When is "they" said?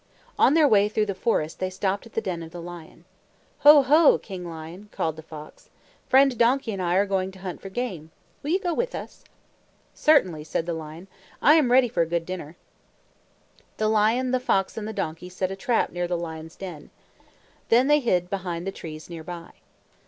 1.59-1.69, 17.85-17.99